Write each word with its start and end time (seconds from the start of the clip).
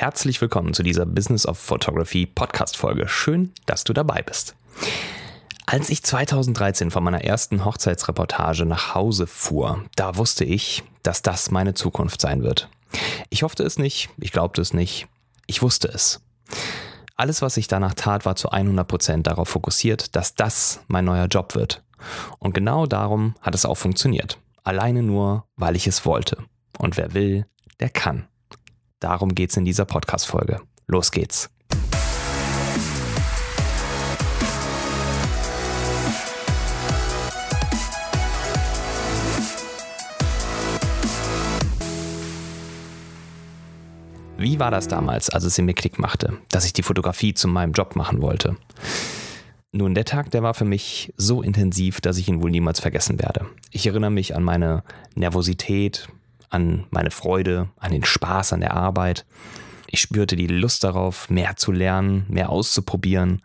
Herzlich 0.00 0.40
willkommen 0.40 0.74
zu 0.74 0.84
dieser 0.84 1.06
Business 1.06 1.44
of 1.44 1.58
Photography 1.58 2.24
Podcast-Folge. 2.24 3.08
Schön, 3.08 3.52
dass 3.66 3.82
du 3.82 3.92
dabei 3.92 4.22
bist. 4.22 4.54
Als 5.66 5.90
ich 5.90 6.04
2013 6.04 6.92
von 6.92 7.02
meiner 7.02 7.24
ersten 7.24 7.64
Hochzeitsreportage 7.64 8.64
nach 8.64 8.94
Hause 8.94 9.26
fuhr, 9.26 9.84
da 9.96 10.16
wusste 10.16 10.44
ich, 10.44 10.84
dass 11.02 11.22
das 11.22 11.50
meine 11.50 11.74
Zukunft 11.74 12.20
sein 12.20 12.44
wird. 12.44 12.68
Ich 13.28 13.42
hoffte 13.42 13.64
es 13.64 13.76
nicht, 13.76 14.08
ich 14.20 14.30
glaubte 14.30 14.62
es 14.62 14.72
nicht, 14.72 15.08
ich 15.48 15.62
wusste 15.62 15.88
es. 15.88 16.20
Alles, 17.16 17.42
was 17.42 17.56
ich 17.56 17.66
danach 17.66 17.94
tat, 17.94 18.24
war 18.24 18.36
zu 18.36 18.50
100 18.50 18.86
Prozent 18.86 19.26
darauf 19.26 19.48
fokussiert, 19.48 20.14
dass 20.14 20.36
das 20.36 20.78
mein 20.86 21.06
neuer 21.06 21.26
Job 21.26 21.56
wird. 21.56 21.82
Und 22.38 22.54
genau 22.54 22.86
darum 22.86 23.34
hat 23.40 23.56
es 23.56 23.66
auch 23.66 23.76
funktioniert. 23.76 24.38
Alleine 24.62 25.02
nur, 25.02 25.48
weil 25.56 25.74
ich 25.74 25.88
es 25.88 26.06
wollte. 26.06 26.44
Und 26.78 26.96
wer 26.96 27.14
will, 27.14 27.46
der 27.80 27.88
kann. 27.88 28.28
Darum 29.00 29.36
geht's 29.36 29.56
in 29.56 29.64
dieser 29.64 29.84
Podcast-Folge. 29.84 30.60
Los 30.88 31.12
geht's. 31.12 31.50
Wie 44.36 44.58
war 44.58 44.72
das 44.72 44.88
damals, 44.88 45.30
als 45.30 45.44
es 45.44 45.58
in 45.58 45.66
mir 45.66 45.74
Klick 45.74 46.00
machte, 46.00 46.38
dass 46.50 46.64
ich 46.64 46.72
die 46.72 46.82
Fotografie 46.82 47.34
zu 47.34 47.46
meinem 47.46 47.72
Job 47.72 47.94
machen 47.94 48.20
wollte? 48.20 48.56
Nun, 49.70 49.94
der 49.94 50.06
Tag, 50.06 50.32
der 50.32 50.42
war 50.42 50.54
für 50.54 50.64
mich 50.64 51.12
so 51.16 51.42
intensiv, 51.42 52.00
dass 52.00 52.18
ich 52.18 52.28
ihn 52.28 52.42
wohl 52.42 52.50
niemals 52.50 52.80
vergessen 52.80 53.20
werde. 53.20 53.46
Ich 53.70 53.86
erinnere 53.86 54.10
mich 54.10 54.34
an 54.34 54.42
meine 54.42 54.82
Nervosität, 55.14 56.08
an 56.50 56.86
meine 56.90 57.10
Freude, 57.10 57.68
an 57.78 57.92
den 57.92 58.04
Spaß 58.04 58.52
an 58.52 58.60
der 58.60 58.74
Arbeit. 58.74 59.26
Ich 59.86 60.00
spürte 60.00 60.36
die 60.36 60.46
Lust 60.46 60.84
darauf, 60.84 61.30
mehr 61.30 61.56
zu 61.56 61.72
lernen, 61.72 62.26
mehr 62.28 62.50
auszuprobieren, 62.50 63.42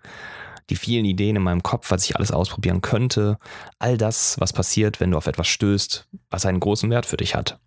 die 0.70 0.76
vielen 0.76 1.06
Ideen 1.06 1.36
in 1.36 1.42
meinem 1.42 1.64
Kopf, 1.64 1.92
was 1.92 2.06
ich 2.06 2.16
alles 2.16 2.32
ausprobieren 2.32 2.82
könnte, 2.82 3.38
all 3.80 3.98
das, 3.98 4.40
was 4.40 4.54
passiert, 4.54 5.00
wenn 5.00 5.12
du 5.12 5.18
auf 5.18 5.28
etwas 5.28 5.48
stößt, 5.48 6.08
was 6.30 6.46
einen 6.46 6.60
großen 6.60 6.90
Wert 6.90 7.06
für 7.06 7.18
dich 7.18 7.36
hat. 7.36 7.60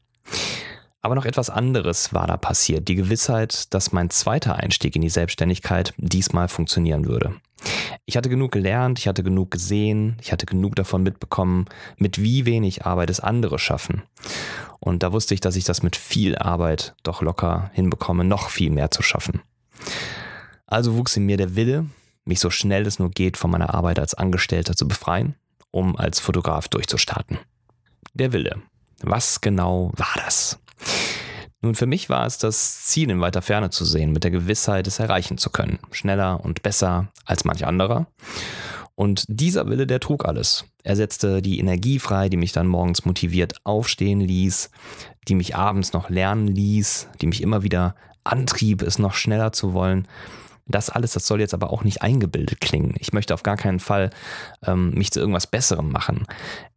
Aber 1.03 1.15
noch 1.15 1.25
etwas 1.25 1.51
anderes 1.51 2.13
war 2.13 2.27
da 2.27 2.37
passiert, 2.37 2.89
die 2.89 2.97
Gewissheit, 2.97 3.73
dass 3.73 3.93
mein 3.93 4.11
zweiter 4.11 4.57
Einstieg 4.57 4.97
in 4.97 5.03
die 5.03 5.09
Selbstständigkeit 5.09 5.95
diesmal 5.99 6.49
funktionieren 6.49 7.07
würde. 7.07 7.37
Ich 8.05 8.17
hatte 8.17 8.29
genug 8.29 8.53
gelernt, 8.53 8.99
ich 8.99 9.09
hatte 9.09 9.23
genug 9.23 9.51
gesehen, 9.51 10.17
ich 10.21 10.31
hatte 10.31 10.47
genug 10.47 10.77
davon 10.77 11.03
mitbekommen, 11.03 11.67
mit 11.97 12.23
wie 12.23 12.47
wenig 12.47 12.87
Arbeit 12.87 13.11
es 13.11 13.21
andere 13.21 13.59
schaffen. 13.59 14.03
Und 14.79 15.03
da 15.03 15.13
wusste 15.13 15.35
ich, 15.35 15.41
dass 15.41 15.57
ich 15.57 15.65
das 15.65 15.83
mit 15.83 15.97
viel 15.97 16.37
Arbeit 16.37 16.95
doch 17.03 17.23
locker 17.23 17.71
hinbekomme, 17.75 18.25
noch 18.25 18.51
viel 18.51 18.71
mehr 18.71 18.91
zu 18.91 19.03
schaffen. 19.03 19.43
Also 20.67 20.97
wuchs 20.97 21.17
in 21.17 21.27
mir 21.27 21.37
der 21.37 21.57
Wille, 21.57 21.87
mich 22.25 22.41
so 22.41 22.51
schnell 22.51 22.87
es 22.87 22.99
nur 22.99 23.11
geht 23.11 23.37
von 23.37 23.51
meiner 23.51 23.75
Arbeit 23.75 23.99
als 23.99 24.15
Angestellter 24.15 24.77
zu 24.77 24.87
befreien, 24.87 25.35
um 25.71 25.97
als 25.97 26.21
Fotograf 26.21 26.69
durchzustarten. 26.69 27.39
Der 28.15 28.33
Wille. 28.33 28.63
Was 29.03 29.41
genau 29.41 29.93
war 29.97 30.15
das? 30.17 30.59
Nun, 31.67 31.75
für 31.75 31.87
mich 31.87 32.09
war 32.09 32.25
es 32.27 32.39
das 32.39 32.85
Ziel 32.85 33.11
in 33.11 33.21
weiter 33.21 33.43
Ferne 33.43 33.71
zu 33.71 33.85
sehen, 33.85 34.13
mit 34.13 34.23
der 34.23 34.31
Gewissheit, 34.31 34.87
es 34.87 35.01
erreichen 35.01 35.37
zu 35.37 35.51
können. 35.51 35.81
Schneller 35.91 36.45
und 36.45 36.63
besser 36.63 37.09
als 37.25 37.45
manch 37.45 37.67
anderer. 37.67 38.07
Und 38.95 39.25
dieser 39.27 39.67
Wille, 39.67 39.89
der 39.89 39.99
trug 39.99 40.27
alles. 40.27 40.65
Er 40.85 40.95
setzte 40.95 41.43
die 41.43 41.59
Energie 41.59 41.99
frei, 41.99 42.29
die 42.29 42.37
mich 42.37 42.53
dann 42.53 42.69
morgens 42.69 43.05
motiviert 43.05 43.55
aufstehen 43.65 44.21
ließ, 44.21 44.71
die 45.27 45.35
mich 45.35 45.57
abends 45.57 45.93
noch 45.93 46.09
lernen 46.09 46.47
ließ, 46.47 47.09
die 47.21 47.27
mich 47.27 47.43
immer 47.43 47.65
wieder 47.65 47.97
antrieb, 48.23 48.83
es 48.83 49.01
noch 49.01 49.15
schneller 49.15 49.51
zu 49.51 49.75
wollen. 49.75 50.07
Das 50.69 50.89
alles, 50.89 51.15
das 51.15 51.27
soll 51.27 51.41
jetzt 51.41 51.55
aber 51.55 51.73
auch 51.73 51.83
nicht 51.83 52.03
eingebildet 52.03 52.61
klingen. 52.61 52.95
Ich 53.01 53.13
möchte 53.13 53.35
auf 53.35 53.43
gar 53.43 53.57
keinen 53.57 53.81
Fall 53.81 54.11
ähm, 54.65 54.91
mich 54.91 55.11
zu 55.11 55.19
irgendwas 55.19 55.49
Besserem 55.49 55.91
machen. 55.91 56.27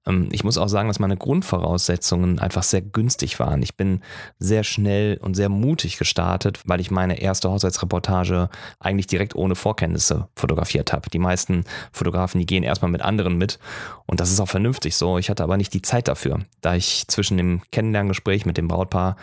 Ähm, 0.06 0.30
ich 0.32 0.44
muss 0.44 0.58
auch 0.58 0.68
sagen, 0.68 0.88
dass 0.88 1.00
meine 1.00 1.18
Grundvoraussetzungen 1.18 2.40
einfach 2.40 2.64
sehr 2.64 2.82
günstig 2.82 3.40
waren. 3.40 3.62
Ich 3.62 3.76
bin 3.76 4.02
sehr 4.38 4.64
schnell 4.64 5.18
und 5.18 5.36
sehr 5.36 5.50
mutig 5.50 5.98
gestartet, 5.98 6.62
weil 6.66 6.80
ich 6.80 6.92
meine 6.92 7.20
erste 7.22 7.50
Hochzeitsreportage 7.50 8.50
eigentlich 8.80 9.08
direkt 9.08 9.36
ohne 9.36 9.56
Vorkenntnisse 9.56 10.28
fotografiert 10.36 10.94
habe. 10.94 11.09
Die 11.09 11.20
meisten 11.20 11.64
Fotografen, 11.92 12.40
die 12.40 12.46
gehen 12.46 12.64
erstmal 12.64 12.92
mit 12.92 13.02
anderen 13.02 13.38
mit 13.38 13.59
und 14.06 14.20
das 14.20 14.32
ist 14.32 14.40
auch 14.40 14.50
vernünftig 14.50 14.96
so. 14.96 15.18
Ich 15.18 15.30
hatte 15.30 15.44
aber 15.44 15.58
nicht 15.58 15.74
die 15.74 15.82
Zeit 15.82 16.08
dafür, 16.08 16.40
da 16.62 16.76
ich 16.76 17.06
zwischen 17.08 17.38
dem 17.38 17.62
Kennenlerngespräch 17.72 18.46
mit 18.46 18.58
dem 18.58 18.68
Brautpaar 18.68 19.16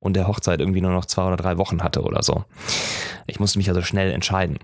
und 0.00 0.16
der 0.16 0.28
Hochzeit 0.28 0.60
irgendwie 0.60 0.80
nur 0.80 0.92
noch 0.92 1.06
zwei 1.06 1.26
oder 1.26 1.36
drei 1.36 1.58
Wochen 1.58 1.82
hatte 1.82 2.02
oder 2.02 2.22
so. 2.22 2.44
Ich 3.26 3.40
musste 3.40 3.58
mich 3.58 3.68
also 3.68 3.82
schnell 3.82 4.12
entscheiden. 4.12 4.58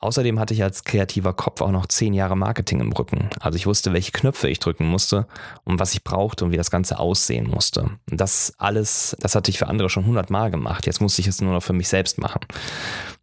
Außerdem 0.00 0.38
hatte 0.38 0.54
ich 0.54 0.62
als 0.62 0.84
kreativer 0.84 1.32
Kopf 1.32 1.60
auch 1.60 1.72
noch 1.72 1.86
zehn 1.86 2.14
Jahre 2.14 2.36
Marketing 2.36 2.80
im 2.80 2.92
Rücken. 2.92 3.30
Also 3.40 3.56
ich 3.56 3.66
wusste, 3.66 3.92
welche 3.92 4.12
Knöpfe 4.12 4.48
ich 4.48 4.60
drücken 4.60 4.86
musste 4.86 5.26
und 5.64 5.80
was 5.80 5.92
ich 5.92 6.04
brauchte 6.04 6.44
und 6.44 6.52
wie 6.52 6.56
das 6.56 6.70
Ganze 6.70 7.00
aussehen 7.00 7.48
musste. 7.48 7.90
Und 8.08 8.20
das 8.20 8.54
alles, 8.58 9.16
das 9.20 9.34
hatte 9.34 9.50
ich 9.50 9.58
für 9.58 9.66
andere 9.66 9.90
schon 9.90 10.06
hundertmal 10.06 10.52
gemacht. 10.52 10.86
Jetzt 10.86 11.00
musste 11.00 11.20
ich 11.20 11.26
es 11.26 11.40
nur 11.40 11.52
noch 11.52 11.64
für 11.64 11.72
mich 11.72 11.88
selbst 11.88 12.18
machen. 12.18 12.42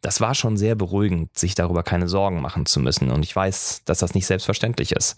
Das 0.01 0.19
war 0.19 0.35
schon 0.35 0.57
sehr 0.57 0.75
beruhigend, 0.75 1.37
sich 1.37 1.55
darüber 1.55 1.81
keine 1.81 2.09
Sorgen 2.09 2.41
machen 2.41 2.65
zu 2.65 2.81
müssen. 2.81 3.09
Und 3.09 3.23
ich 3.23 3.33
weiß, 3.33 3.83
dass 3.85 3.99
das 3.99 4.13
nicht 4.13 4.25
selbstverständlich 4.25 4.91
ist. 4.91 5.15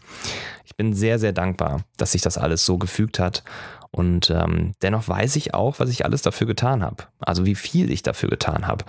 Ich 0.64 0.76
bin 0.76 0.94
sehr, 0.94 1.18
sehr 1.18 1.34
dankbar, 1.34 1.82
dass 1.98 2.12
sich 2.12 2.22
das 2.22 2.38
alles 2.38 2.68
so 2.68 2.78
gefügt 2.78 3.18
hat. 3.18 3.44
Und 3.90 4.30
ähm, 4.30 4.74
dennoch 4.84 5.08
weiß 5.08 5.36
ich 5.38 5.56
auch, 5.56 5.80
was 5.80 5.90
ich 5.90 6.06
alles 6.06 6.22
dafür 6.22 6.46
getan 6.46 6.84
habe. 6.84 7.06
Also 7.20 7.48
wie 7.48 7.56
viel 7.56 7.90
ich 7.90 8.04
dafür 8.04 8.30
getan 8.30 8.68
habe 8.68 8.86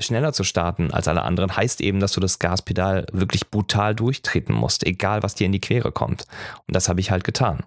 schneller 0.00 0.32
zu 0.32 0.44
starten 0.44 0.92
als 0.92 1.08
alle 1.08 1.22
anderen, 1.22 1.56
heißt 1.56 1.80
eben, 1.80 2.00
dass 2.00 2.12
du 2.12 2.20
das 2.20 2.38
Gaspedal 2.38 3.06
wirklich 3.12 3.50
brutal 3.50 3.94
durchtreten 3.94 4.54
musst, 4.54 4.86
egal 4.86 5.22
was 5.22 5.34
dir 5.34 5.46
in 5.46 5.52
die 5.52 5.60
Quere 5.60 5.92
kommt. 5.92 6.26
Und 6.66 6.76
das 6.76 6.88
habe 6.88 7.00
ich 7.00 7.10
halt 7.10 7.24
getan. 7.24 7.64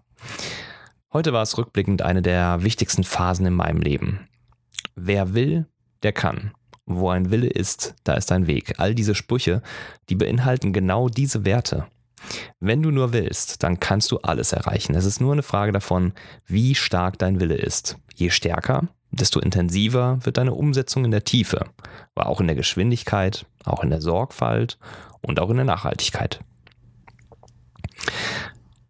Heute 1.14 1.34
war 1.34 1.42
es 1.42 1.58
rückblickend 1.58 2.02
eine 2.02 2.22
der 2.22 2.64
wichtigsten 2.64 3.04
Phasen 3.04 3.46
in 3.46 3.54
meinem 3.54 3.82
Leben. 3.82 4.30
Wer 4.96 5.34
will, 5.34 5.66
der 6.04 6.14
kann. 6.14 6.52
Wo 6.86 7.10
ein 7.10 7.32
Wille 7.32 7.48
ist, 7.48 7.96
da 8.04 8.14
ist 8.14 8.32
ein 8.32 8.48
Weg. 8.48 8.76
All 8.78 8.96
diese 8.96 9.16
Sprüche, 9.16 9.62
die 10.10 10.16
beinhalten 10.16 10.74
genau 10.74 11.10
diese 11.10 11.46
Werte. 11.46 11.86
Wenn 12.60 12.82
du 12.82 12.92
nur 12.92 13.14
willst, 13.14 13.64
dann 13.64 13.80
kannst 13.80 14.12
du 14.12 14.20
alles 14.20 14.54
erreichen. 14.54 14.96
Es 14.96 15.06
ist 15.06 15.22
nur 15.22 15.34
eine 15.34 15.44
Frage 15.44 15.72
davon, 15.72 16.14
wie 16.46 16.76
stark 16.76 17.18
dein 17.18 17.40
Wille 17.40 17.56
ist. 17.56 17.98
Je 18.16 18.30
stärker, 18.30 18.88
desto 19.12 19.40
intensiver 19.40 20.20
wird 20.24 20.38
deine 20.38 20.54
Umsetzung 20.54 21.06
in 21.06 21.12
der 21.12 21.24
Tiefe, 21.24 21.66
aber 22.16 22.28
auch 22.28 22.40
in 22.40 22.48
der 22.48 22.56
Geschwindigkeit, 22.56 23.46
auch 23.66 23.84
in 23.84 23.90
der 23.90 24.02
Sorgfalt 24.02 24.78
und 25.22 25.40
auch 25.40 25.50
in 25.50 25.58
der 25.58 25.66
Nachhaltigkeit. 25.66 26.40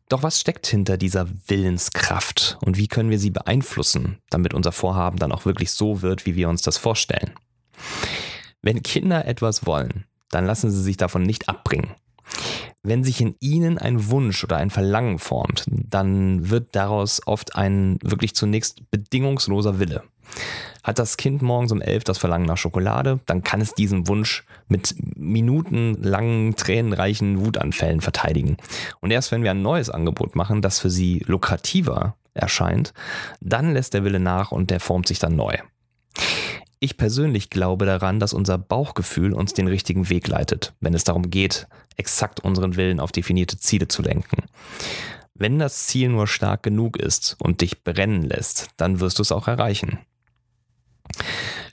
Doch 0.10 0.24
was 0.24 0.40
steckt 0.40 0.68
hinter 0.68 0.98
dieser 0.98 1.28
Willenskraft 1.48 2.58
und 2.62 2.78
wie 2.78 2.88
können 2.88 3.10
wir 3.10 3.20
sie 3.20 3.30
beeinflussen, 3.30 4.18
damit 4.30 4.54
unser 4.54 4.74
Vorhaben 4.74 5.18
dann 5.18 5.32
auch 5.32 5.46
wirklich 5.46 5.72
so 5.72 6.02
wird, 6.02 6.26
wie 6.26 6.36
wir 6.36 6.50
uns 6.50 6.62
das 6.62 6.78
vorstellen? 6.78 7.32
Wenn 8.62 8.84
Kinder 8.84 9.26
etwas 9.26 9.66
wollen, 9.66 10.06
dann 10.30 10.46
lassen 10.46 10.70
sie 10.70 10.82
sich 10.82 10.98
davon 10.98 11.24
nicht 11.24 11.50
abbringen. 11.50 11.96
Wenn 12.84 13.04
sich 13.04 13.22
in 13.22 13.36
ihnen 13.40 13.78
ein 13.78 14.10
Wunsch 14.10 14.44
oder 14.44 14.58
ein 14.58 14.72
Verlangen 14.72 15.20
formt, 15.20 15.66
dann 15.68 16.50
wird 16.50 16.76
daraus 16.76 17.22
oft 17.28 17.56
ein 17.56 18.00
wirklich 18.02 18.34
zunächst 18.34 18.90
bedingungsloser 18.90 19.80
Wille. 19.80 20.04
Hat 20.84 20.98
das 20.98 21.18
Kind 21.18 21.44
morgens 21.44 21.72
um 21.72 21.82
elf 21.82 22.04
das 22.04 22.18
Verlangen 22.18 22.48
nach 22.48 22.58
Schokolade, 22.58 23.20
dann 23.28 23.44
kann 23.44 23.62
es 23.62 23.76
diesen 23.76 24.08
Wunsch 24.08 24.46
mit 24.68 24.96
minutenlangen, 25.16 26.56
tränenreichen 26.56 27.46
Wutanfällen 27.46 28.02
verteidigen. 28.02 28.58
Und 29.00 29.12
erst 29.12 29.32
wenn 29.32 29.44
wir 29.44 29.52
ein 29.52 29.62
neues 29.62 29.92
Angebot 29.92 30.36
machen, 30.36 30.64
das 30.64 30.80
für 30.80 30.90
sie 30.90 31.24
lukrativer 31.28 32.16
erscheint, 32.34 32.94
dann 33.42 33.74
lässt 33.74 33.94
der 33.94 34.04
Wille 34.04 34.20
nach 34.20 34.52
und 34.52 34.72
der 34.72 34.80
formt 34.80 35.08
sich 35.08 35.20
dann 35.20 35.36
neu. 35.36 35.56
Ich 36.84 36.98
persönlich 36.98 37.52
glaube 37.52 37.86
daran, 37.86 38.20
dass 38.20 38.34
unser 38.34 38.58
Bauchgefühl 38.58 39.34
uns 39.34 39.54
den 39.54 39.68
richtigen 39.68 40.10
Weg 40.10 40.28
leitet, 40.28 40.74
wenn 40.80 40.96
es 40.96 41.04
darum 41.04 41.30
geht, 41.30 41.68
exakt 41.96 42.40
unseren 42.40 42.76
Willen 42.76 43.00
auf 43.00 43.12
definierte 43.12 43.60
Ziele 43.60 43.88
zu 43.88 44.02
lenken. 44.02 44.46
Wenn 45.36 45.60
das 45.60 45.86
Ziel 45.86 46.10
nur 46.10 46.26
stark 46.26 46.64
genug 46.64 46.98
ist 46.98 47.36
und 47.38 47.62
dich 47.62 47.84
brennen 47.84 48.24
lässt, 48.24 48.70
dann 48.78 49.00
wirst 49.00 49.20
du 49.20 49.22
es 49.22 49.32
auch 49.32 49.48
erreichen. 49.48 50.00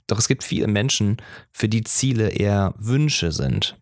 Doch 0.05 0.19
es 0.19 0.27
gibt 0.27 0.43
viele 0.43 0.67
Menschen, 0.67 1.17
für 1.51 1.69
die 1.69 1.83
Ziele 1.83 2.29
eher 2.29 2.75
Wünsche 2.77 3.31
sind. 3.31 3.77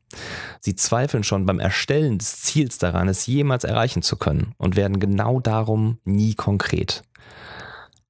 Sie 0.62 0.76
zweifeln 0.78 1.26
schon 1.26 1.46
beim 1.46 1.60
Erstellen 1.60 2.20
des 2.20 2.42
Ziels 2.42 2.78
daran, 2.78 3.10
es 3.10 3.26
jemals 3.26 3.66
erreichen 3.66 4.02
zu 4.02 4.16
können 4.16 4.56
und 4.58 4.78
werden 4.78 5.02
genau 5.02 5.42
darum 5.42 6.00
nie 6.06 6.36
konkret. 6.36 7.04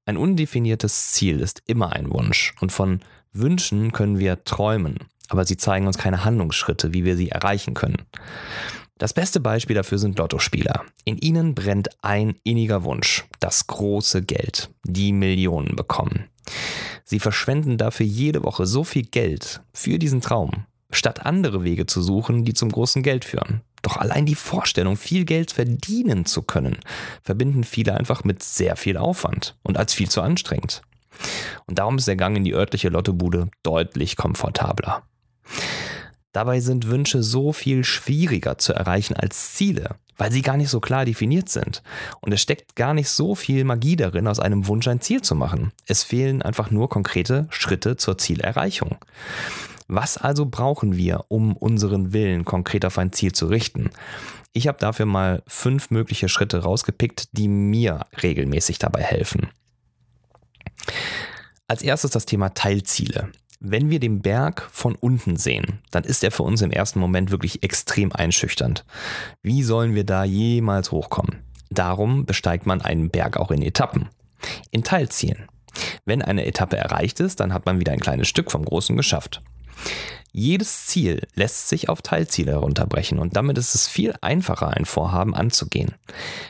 Ein 0.07 0.15
undefiniertes 0.15 1.11
Ziel 1.11 1.41
ist 1.41 1.63
immer 1.67 1.91
ein 1.91 2.09
Wunsch 2.13 2.53
und 2.61 2.71
von 2.71 3.01
Wünschen 3.33 3.91
können 3.91 4.19
wir 4.19 4.41
träumen, 4.45 4.99
aber 5.27 5.43
sie 5.43 5.57
zeigen 5.57 5.85
uns 5.85 5.97
keine 5.97 6.23
Handlungsschritte, 6.23 6.93
wie 6.93 7.03
wir 7.03 7.17
sie 7.17 7.29
erreichen 7.29 7.73
können. 7.73 8.03
Das 8.97 9.13
beste 9.13 9.41
Beispiel 9.41 9.75
dafür 9.75 9.97
sind 9.97 10.17
Lottospieler. 10.17 10.85
In 11.03 11.17
ihnen 11.17 11.55
brennt 11.55 11.89
ein 12.01 12.35
inniger 12.45 12.85
Wunsch, 12.85 13.25
das 13.41 13.67
große 13.67 14.23
Geld, 14.23 14.69
die 14.85 15.11
Millionen 15.11 15.75
bekommen. 15.75 16.29
Sie 17.03 17.19
verschwenden 17.19 17.77
dafür 17.77 18.05
jede 18.05 18.45
Woche 18.45 18.65
so 18.65 18.85
viel 18.85 19.03
Geld 19.03 19.59
für 19.73 19.99
diesen 19.99 20.21
Traum, 20.21 20.65
statt 20.91 21.25
andere 21.25 21.63
Wege 21.63 21.85
zu 21.85 22.01
suchen, 22.01 22.45
die 22.45 22.53
zum 22.53 22.71
großen 22.71 23.03
Geld 23.03 23.25
führen. 23.25 23.61
Doch 23.81 23.97
allein 23.97 24.25
die 24.25 24.35
Vorstellung, 24.35 24.97
viel 24.97 25.25
Geld 25.25 25.51
verdienen 25.51 26.25
zu 26.25 26.41
können, 26.41 26.77
verbinden 27.23 27.63
viele 27.63 27.95
einfach 27.95 28.23
mit 28.23 28.43
sehr 28.43 28.75
viel 28.75 28.97
Aufwand 28.97 29.55
und 29.63 29.77
als 29.77 29.93
viel 29.93 30.09
zu 30.09 30.21
anstrengend. 30.21 30.81
Und 31.65 31.79
darum 31.79 31.97
ist 31.97 32.07
der 32.07 32.15
Gang 32.15 32.35
in 32.37 32.43
die 32.43 32.53
örtliche 32.53 32.89
Lottobude 32.89 33.49
deutlich 33.63 34.15
komfortabler. 34.15 35.03
Dabei 36.33 36.59
sind 36.59 36.87
Wünsche 36.87 37.23
so 37.23 37.53
viel 37.53 37.83
schwieriger 37.83 38.57
zu 38.57 38.73
erreichen 38.73 39.15
als 39.15 39.55
Ziele, 39.55 39.95
weil 40.17 40.31
sie 40.31 40.41
gar 40.41 40.57
nicht 40.57 40.69
so 40.69 40.79
klar 40.79 41.05
definiert 41.05 41.49
sind. 41.49 41.81
Und 42.21 42.31
es 42.31 42.41
steckt 42.41 42.75
gar 42.75 42.93
nicht 42.93 43.09
so 43.09 43.33
viel 43.33 43.63
Magie 43.63 43.95
darin, 43.95 44.27
aus 44.27 44.39
einem 44.39 44.67
Wunsch 44.67 44.87
ein 44.87 45.01
Ziel 45.01 45.21
zu 45.21 45.33
machen. 45.33 45.71
Es 45.87 46.03
fehlen 46.03 46.41
einfach 46.41 46.69
nur 46.69 46.89
konkrete 46.89 47.47
Schritte 47.49 47.97
zur 47.97 48.17
Zielerreichung. 48.17 48.97
Was 49.87 50.17
also 50.17 50.45
brauchen 50.45 50.97
wir, 50.97 51.25
um 51.29 51.55
unseren 51.55 52.11
Willen 52.11 52.43
konkret 52.43 52.83
auf 52.85 52.97
ein 52.97 53.13
Ziel 53.13 53.31
zu 53.31 53.47
richten? 53.47 53.89
Ich 54.51 54.67
habe 54.67 54.79
dafür 54.79 55.05
mal 55.05 55.43
fünf 55.47 55.91
mögliche 55.91 56.29
Schritte 56.29 56.63
rausgepickt, 56.63 57.29
die 57.31 57.47
mir 57.47 58.05
regelmäßig 58.21 58.79
dabei 58.79 59.01
helfen. 59.01 59.49
Als 61.67 61.81
erstes 61.81 62.11
das 62.11 62.25
Thema 62.25 62.49
Teilziele. 62.49 63.31
Wenn 63.59 63.89
wir 63.89 63.99
den 63.99 64.21
Berg 64.21 64.67
von 64.71 64.95
unten 64.95 65.35
sehen, 65.35 65.79
dann 65.91 66.03
ist 66.03 66.23
er 66.23 66.31
für 66.31 66.43
uns 66.43 66.61
im 66.61 66.71
ersten 66.71 66.99
Moment 66.99 67.31
wirklich 67.31 67.63
extrem 67.63 68.11
einschüchternd. 68.11 68.85
Wie 69.41 69.63
sollen 69.63 69.95
wir 69.95 70.03
da 70.03 70.23
jemals 70.23 70.91
hochkommen? 70.91 71.43
Darum 71.69 72.25
besteigt 72.25 72.65
man 72.65 72.81
einen 72.81 73.09
Berg 73.09 73.37
auch 73.37 73.51
in 73.51 73.61
Etappen, 73.61 74.09
in 74.71 74.83
Teilzielen. 74.83 75.47
Wenn 76.05 76.21
eine 76.21 76.45
Etappe 76.45 76.77
erreicht 76.77 77.19
ist, 77.19 77.39
dann 77.39 77.53
hat 77.53 77.65
man 77.65 77.79
wieder 77.79 77.91
ein 77.91 77.99
kleines 77.99 78.27
Stück 78.27 78.51
vom 78.51 78.63
Großen 78.63 78.95
geschafft. 78.95 79.41
Jedes 80.31 80.85
Ziel 80.85 81.27
lässt 81.33 81.67
sich 81.67 81.89
auf 81.89 82.01
Teilziele 82.01 82.51
herunterbrechen 82.51 83.17
und 83.17 83.35
damit 83.35 83.57
ist 83.57 83.73
es 83.73 83.87
viel 83.87 84.13
einfacher, 84.21 84.69
ein 84.69 84.85
Vorhaben 84.85 85.33
anzugehen. 85.33 85.95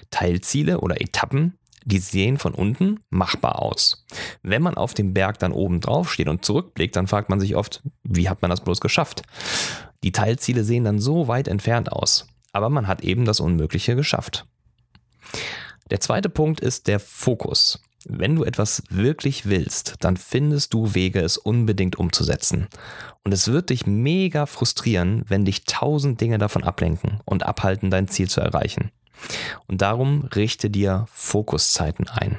Teilziele 0.10 0.82
oder 0.82 1.00
Etappen, 1.00 1.58
die 1.86 2.00
sehen 2.00 2.38
von 2.38 2.54
unten 2.54 3.00
machbar 3.10 3.62
aus. 3.62 4.06
Wenn 4.44 4.62
man 4.62 4.76
auf 4.76 4.94
dem 4.94 5.14
Berg 5.14 5.40
dann 5.40 5.54
oben 5.54 5.80
drauf 5.80 6.12
steht 6.12 6.28
und 6.28 6.44
zurückblickt, 6.44 6.98
dann 6.98 7.08
fragt 7.08 7.30
man 7.30 7.40
sich 7.40 7.56
oft, 7.56 7.82
wie 8.04 8.28
hat 8.28 8.42
man 8.42 8.52
das 8.52 8.62
bloß 8.62 8.82
geschafft? 8.82 9.24
Die 10.04 10.12
Teilziele 10.12 10.66
sehen 10.66 10.84
dann 10.84 11.00
so 11.00 11.30
weit 11.30 11.48
entfernt 11.48 11.92
aus, 11.92 12.28
aber 12.52 12.70
man 12.70 12.88
hat 12.88 13.06
eben 13.06 13.24
das 13.24 13.40
Unmögliche 13.40 13.96
geschafft. 13.96 14.46
Der 15.90 16.02
zweite 16.02 16.30
Punkt 16.30 16.60
ist 16.60 16.88
der 16.88 17.00
Fokus. 17.00 17.80
Wenn 18.10 18.38
du 18.38 18.46
etwas 18.46 18.84
wirklich 18.90 19.48
willst, 19.48 19.96
dann 20.00 20.16
findest 20.16 20.74
du 20.74 20.94
Wege, 20.94 21.20
es 21.20 21.38
unbedingt 21.38 21.98
umzusetzen. 21.98 22.68
Und 23.26 23.34
es 23.34 23.50
wird 23.50 23.70
dich 23.70 23.86
mega 23.86 24.46
frustrieren, 24.46 25.26
wenn 25.28 25.44
dich 25.44 25.66
tausend 25.66 26.22
Dinge 26.22 26.38
davon 26.38 26.64
ablenken 26.64 27.20
und 27.26 27.46
abhalten, 27.46 27.92
dein 27.92 28.08
Ziel 28.08 28.30
zu 28.30 28.40
erreichen. 28.40 28.92
Und 29.68 29.82
darum 29.82 30.24
richte 30.34 30.70
dir 30.70 31.06
Fokuszeiten 31.12 32.08
ein. 32.08 32.38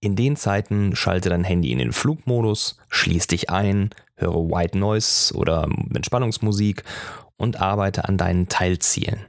In 0.00 0.16
den 0.16 0.36
Zeiten 0.36 0.96
schalte 0.96 1.28
dein 1.28 1.44
Handy 1.44 1.70
in 1.70 1.78
den 1.78 1.92
Flugmodus, 1.92 2.78
schließ 2.88 3.26
dich 3.26 3.50
ein, 3.50 3.90
höre 4.16 4.48
White 4.48 4.78
Noise 4.78 5.34
oder 5.34 5.68
Entspannungsmusik 5.94 6.82
und 7.36 7.60
arbeite 7.60 8.08
an 8.08 8.16
deinen 8.16 8.48
Teilzielen. 8.48 9.26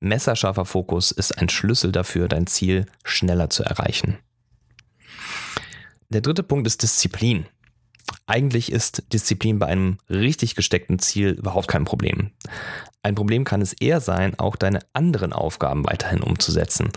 Messerscharfer 0.00 0.64
Fokus 0.64 1.12
ist 1.12 1.38
ein 1.38 1.48
Schlüssel 1.48 1.92
dafür, 1.92 2.26
dein 2.26 2.48
Ziel 2.48 2.86
schneller 3.04 3.50
zu 3.50 3.62
erreichen. 3.62 4.18
Der 6.08 6.20
dritte 6.20 6.44
Punkt 6.44 6.68
ist 6.68 6.82
Disziplin. 6.82 7.46
Eigentlich 8.26 8.70
ist 8.70 9.12
Disziplin 9.12 9.58
bei 9.58 9.66
einem 9.66 9.98
richtig 10.08 10.54
gesteckten 10.54 11.00
Ziel 11.00 11.30
überhaupt 11.30 11.66
kein 11.66 11.84
Problem. 11.84 12.30
Ein 13.02 13.16
Problem 13.16 13.42
kann 13.42 13.60
es 13.60 13.72
eher 13.72 14.00
sein, 14.00 14.38
auch 14.38 14.54
deine 14.54 14.80
anderen 14.92 15.32
Aufgaben 15.32 15.84
weiterhin 15.86 16.22
umzusetzen, 16.22 16.90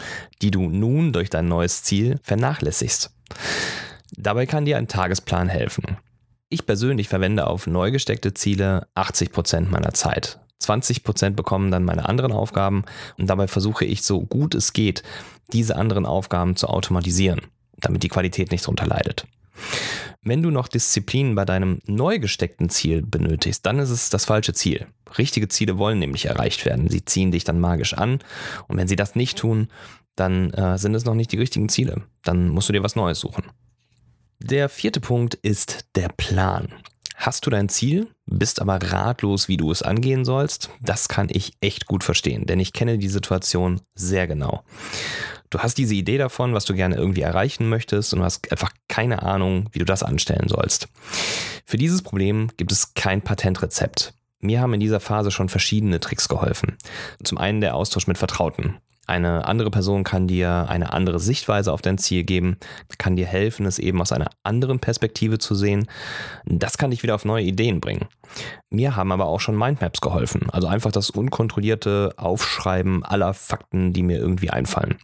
die 0.44 0.52
du 0.52 0.70
nun 0.70 1.12
durch 1.12 1.32
dein 1.32 1.48
neues 1.48 1.84
Ziel 1.84 2.20
vernachlässigst. 2.22 3.12
Dabei 4.16 4.46
kann 4.46 4.66
dir 4.66 4.78
ein 4.78 4.88
Tagesplan 4.88 5.50
helfen. 5.50 5.98
Ich 6.50 6.68
persönlich 6.68 7.10
verwende 7.10 7.48
auf 7.48 7.66
neu 7.66 7.92
gesteckte 7.92 8.34
Ziele 8.36 8.88
80 8.94 9.32
Prozent 9.32 9.72
meiner 9.72 9.94
Zeit. 9.94 10.40
20 10.60 11.04
Prozent 11.04 11.36
bekommen 11.36 11.72
dann 11.72 11.86
meine 11.86 12.08
anderen 12.08 12.32
Aufgaben 12.32 12.86
und 13.18 13.28
dabei 13.28 13.48
versuche 13.48 13.86
ich 13.86 14.04
so 14.04 14.22
gut 14.22 14.54
es 14.54 14.74
geht, 14.74 15.02
diese 15.54 15.76
anderen 15.78 16.06
Aufgaben 16.06 16.56
zu 16.56 16.68
automatisieren 16.68 17.42
damit 17.82 18.04
die 18.04 18.10
Qualität 18.10 18.52
nicht 18.52 18.66
drunter 18.66 18.86
leidet. 18.86 19.26
Wenn 20.22 20.42
du 20.42 20.52
noch 20.52 20.68
Disziplin 20.68 21.36
bei 21.36 21.46
deinem 21.46 21.80
neu 21.86 22.20
gesteckten 22.20 22.70
Ziel 22.70 23.02
benötigst, 23.02 23.66
dann 23.66 23.80
ist 23.80 23.90
es 23.90 24.10
das 24.10 24.26
falsche 24.26 24.54
Ziel. 24.54 24.88
Richtige 25.18 25.48
Ziele 25.48 25.78
wollen 25.78 26.00
nämlich 26.00 26.26
erreicht 26.26 26.66
werden. 26.66 26.90
Sie 26.90 27.06
ziehen 27.06 27.32
dich 27.32 27.46
dann 27.46 27.60
magisch 27.60 27.94
an. 27.94 28.20
Und 28.68 28.78
wenn 28.78 28.88
sie 28.88 28.98
das 28.98 29.16
nicht 29.16 29.38
tun, 29.38 29.70
dann 30.16 30.52
äh, 30.52 30.78
sind 30.78 30.94
es 30.96 31.06
noch 31.06 31.16
nicht 31.16 31.32
die 31.32 31.38
richtigen 31.38 31.70
Ziele. 31.70 32.04
Dann 32.24 32.50
musst 32.50 32.68
du 32.68 32.74
dir 32.74 32.84
was 32.84 32.96
Neues 32.96 33.20
suchen. 33.20 33.46
Der 34.40 34.70
vierte 34.70 35.00
Punkt 35.00 35.36
ist 35.36 35.86
der 35.96 36.10
Plan. 36.10 36.70
Hast 37.16 37.46
du 37.46 37.50
dein 37.50 37.68
Ziel, 37.68 38.08
bist 38.26 38.62
aber 38.62 38.78
ratlos, 38.82 39.50
wie 39.50 39.58
du 39.58 39.72
es 39.72 39.82
angehen 39.82 40.24
sollst? 40.24 40.70
Das 40.82 41.10
kann 41.10 41.28
ich 41.30 41.52
echt 41.60 41.86
gut 41.86 42.04
verstehen, 42.06 42.46
denn 42.46 42.62
ich 42.62 42.72
kenne 42.72 42.98
die 42.98 43.10
Situation 43.10 43.82
sehr 43.94 44.26
genau. 44.26 44.64
Du 45.50 45.60
hast 45.60 45.78
diese 45.80 45.96
Idee 45.96 46.18
davon, 46.18 46.54
was 46.54 46.66
du 46.66 46.76
gerne 46.76 46.96
irgendwie 46.96 47.22
erreichen 47.22 47.70
möchtest 47.70 48.14
und 48.14 48.20
du 48.20 48.26
hast 48.26 48.52
einfach 48.52 48.72
keine 48.88 49.24
Ahnung, 49.24 49.70
wie 49.72 49.80
du 49.80 49.86
das 49.86 50.04
anstellen 50.04 50.48
sollst. 50.48 50.90
Für 51.66 51.78
dieses 51.78 52.04
Problem 52.04 52.52
gibt 52.58 52.72
es 52.72 52.94
kein 52.94 53.22
Patentrezept. 53.22 54.14
Mir 54.40 54.62
haben 54.62 54.74
in 54.74 54.80
dieser 54.80 55.00
Phase 55.00 55.32
schon 55.32 55.50
verschiedene 55.50 56.00
Tricks 56.00 56.30
geholfen. 56.30 56.78
Zum 57.24 57.38
einen 57.38 57.62
der 57.62 57.76
Austausch 57.76 58.08
mit 58.08 58.18
Vertrauten. 58.18 58.78
Eine 59.10 59.48
andere 59.48 59.72
Person 59.72 60.04
kann 60.04 60.28
dir 60.28 60.68
eine 60.70 60.94
andere 60.94 61.20
Sichtweise 61.20 61.74
auf 61.74 61.82
dein 61.82 61.98
Ziel 61.98 62.24
geben, 62.24 62.58
kann 63.00 63.16
dir 63.16 63.26
helfen, 63.26 63.66
es 63.66 63.80
eben 63.80 64.00
aus 64.02 64.12
einer 64.12 64.30
anderen 64.44 64.78
Perspektive 64.78 65.40
zu 65.40 65.56
sehen. 65.56 65.88
Das 66.46 66.78
kann 66.78 66.92
dich 66.92 67.02
wieder 67.02 67.16
auf 67.16 67.26
neue 67.26 67.44
Ideen 67.44 67.82
bringen. 67.82 68.06
Mir 68.70 68.96
haben 68.96 69.12
aber 69.12 69.26
auch 69.26 69.40
schon 69.40 69.58
Mindmaps 69.58 70.02
geholfen, 70.02 70.52
also 70.52 70.68
einfach 70.68 70.92
das 70.92 71.10
unkontrollierte 71.10 72.14
Aufschreiben 72.18 73.04
aller 73.04 73.34
Fakten, 73.34 73.94
die 73.94 74.04
mir 74.04 74.20
irgendwie 74.20 74.52
einfallen. 74.52 75.00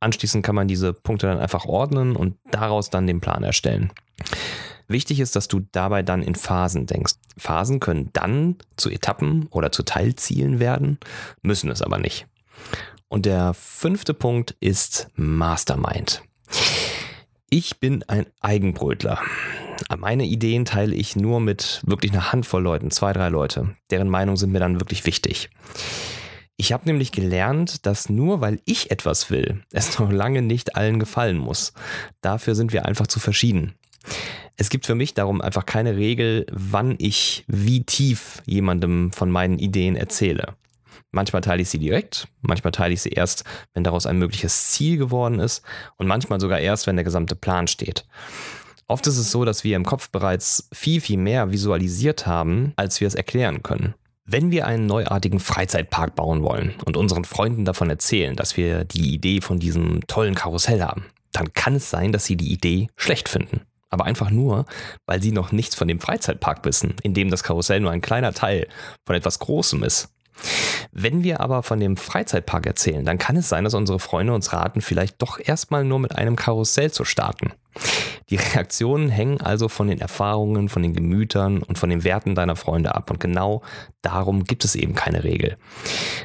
Anschließend 0.00 0.42
kann 0.42 0.54
man 0.54 0.66
diese 0.66 0.94
Punkte 0.94 1.26
dann 1.26 1.40
einfach 1.40 1.66
ordnen 1.66 2.16
und 2.16 2.38
daraus 2.50 2.88
dann 2.88 3.06
den 3.06 3.20
Plan 3.20 3.44
erstellen. 3.44 3.92
Wichtig 4.88 5.20
ist, 5.20 5.36
dass 5.36 5.46
du 5.46 5.60
dabei 5.72 6.02
dann 6.02 6.22
in 6.22 6.36
Phasen 6.36 6.86
denkst. 6.86 7.16
Phasen 7.36 7.80
können 7.80 8.08
dann 8.14 8.56
zu 8.78 8.88
Etappen 8.88 9.46
oder 9.50 9.72
zu 9.72 9.82
Teilzielen 9.82 10.58
werden, 10.58 10.98
müssen 11.42 11.70
es 11.70 11.82
aber 11.82 11.98
nicht. 11.98 12.26
Und 13.10 13.26
der 13.26 13.54
fünfte 13.54 14.14
Punkt 14.14 14.52
ist 14.60 15.08
Mastermind. 15.16 16.22
Ich 17.50 17.80
bin 17.80 18.04
ein 18.04 18.26
Eigenbrötler. 18.40 19.18
Meine 19.98 20.24
Ideen 20.24 20.64
teile 20.64 20.94
ich 20.94 21.16
nur 21.16 21.40
mit 21.40 21.82
wirklich 21.84 22.12
einer 22.12 22.30
Handvoll 22.30 22.62
Leuten, 22.62 22.92
zwei, 22.92 23.12
drei 23.12 23.28
Leute. 23.28 23.74
Deren 23.90 24.08
Meinung 24.08 24.36
sind 24.36 24.52
mir 24.52 24.60
dann 24.60 24.78
wirklich 24.78 25.06
wichtig. 25.06 25.50
Ich 26.56 26.72
habe 26.72 26.86
nämlich 26.86 27.10
gelernt, 27.10 27.84
dass 27.84 28.10
nur 28.10 28.40
weil 28.40 28.60
ich 28.64 28.92
etwas 28.92 29.28
will, 29.28 29.64
es 29.72 29.98
noch 29.98 30.12
lange 30.12 30.40
nicht 30.40 30.76
allen 30.76 31.00
gefallen 31.00 31.38
muss. 31.38 31.72
Dafür 32.20 32.54
sind 32.54 32.72
wir 32.72 32.86
einfach 32.86 33.08
zu 33.08 33.18
verschieden. 33.18 33.74
Es 34.56 34.68
gibt 34.68 34.86
für 34.86 34.94
mich 34.94 35.14
darum 35.14 35.40
einfach 35.40 35.66
keine 35.66 35.96
Regel, 35.96 36.46
wann 36.52 36.94
ich 36.98 37.44
wie 37.48 37.82
tief 37.82 38.40
jemandem 38.46 39.10
von 39.10 39.32
meinen 39.32 39.58
Ideen 39.58 39.96
erzähle. 39.96 40.54
Manchmal 41.10 41.42
teile 41.42 41.62
ich 41.62 41.70
sie 41.70 41.78
direkt, 41.78 42.28
manchmal 42.40 42.72
teile 42.72 42.94
ich 42.94 43.02
sie 43.02 43.10
erst, 43.10 43.44
wenn 43.74 43.84
daraus 43.84 44.06
ein 44.06 44.18
mögliches 44.18 44.70
Ziel 44.70 44.96
geworden 44.96 45.40
ist 45.40 45.62
und 45.96 46.06
manchmal 46.06 46.40
sogar 46.40 46.60
erst, 46.60 46.86
wenn 46.86 46.96
der 46.96 47.04
gesamte 47.04 47.36
Plan 47.36 47.66
steht. 47.66 48.06
Oft 48.86 49.06
ist 49.06 49.18
es 49.18 49.30
so, 49.30 49.44
dass 49.44 49.62
wir 49.62 49.76
im 49.76 49.84
Kopf 49.84 50.10
bereits 50.10 50.68
viel, 50.72 51.00
viel 51.00 51.16
mehr 51.18 51.52
visualisiert 51.52 52.26
haben, 52.26 52.72
als 52.76 53.00
wir 53.00 53.06
es 53.06 53.14
erklären 53.14 53.62
können. 53.62 53.94
Wenn 54.24 54.50
wir 54.50 54.66
einen 54.66 54.86
neuartigen 54.86 55.40
Freizeitpark 55.40 56.14
bauen 56.14 56.42
wollen 56.42 56.74
und 56.84 56.96
unseren 56.96 57.24
Freunden 57.24 57.64
davon 57.64 57.90
erzählen, 57.90 58.36
dass 58.36 58.56
wir 58.56 58.84
die 58.84 59.14
Idee 59.14 59.40
von 59.40 59.58
diesem 59.58 60.06
tollen 60.06 60.34
Karussell 60.34 60.82
haben, 60.82 61.06
dann 61.32 61.52
kann 61.52 61.76
es 61.76 61.90
sein, 61.90 62.12
dass 62.12 62.24
sie 62.24 62.36
die 62.36 62.52
Idee 62.52 62.88
schlecht 62.96 63.28
finden. 63.28 63.62
Aber 63.90 64.04
einfach 64.04 64.30
nur, 64.30 64.66
weil 65.06 65.20
sie 65.20 65.32
noch 65.32 65.52
nichts 65.52 65.74
von 65.74 65.88
dem 65.88 66.00
Freizeitpark 66.00 66.64
wissen, 66.64 66.94
in 67.02 67.12
dem 67.12 67.30
das 67.30 67.42
Karussell 67.42 67.80
nur 67.80 67.90
ein 67.90 68.00
kleiner 68.00 68.32
Teil 68.32 68.68
von 69.04 69.16
etwas 69.16 69.40
Großem 69.40 69.82
ist. 69.82 70.08
Wenn 70.92 71.22
wir 71.22 71.40
aber 71.40 71.62
von 71.62 71.80
dem 71.80 71.96
Freizeitpark 71.96 72.66
erzählen, 72.66 73.04
dann 73.04 73.18
kann 73.18 73.36
es 73.36 73.48
sein, 73.48 73.64
dass 73.64 73.74
unsere 73.74 73.98
Freunde 73.98 74.34
uns 74.34 74.52
raten, 74.52 74.80
vielleicht 74.80 75.22
doch 75.22 75.38
erstmal 75.42 75.84
nur 75.84 75.98
mit 75.98 76.16
einem 76.16 76.36
Karussell 76.36 76.90
zu 76.90 77.04
starten. 77.04 77.52
Die 78.30 78.36
Reaktionen 78.36 79.08
hängen 79.08 79.40
also 79.40 79.68
von 79.68 79.88
den 79.88 80.00
Erfahrungen, 80.00 80.68
von 80.68 80.82
den 80.82 80.94
Gemütern 80.94 81.62
und 81.62 81.78
von 81.78 81.90
den 81.90 82.04
Werten 82.04 82.34
deiner 82.34 82.54
Freunde 82.54 82.94
ab. 82.94 83.10
Und 83.10 83.18
genau 83.18 83.62
darum 84.02 84.44
gibt 84.44 84.64
es 84.64 84.76
eben 84.76 84.94
keine 84.94 85.24
Regel. 85.24 85.56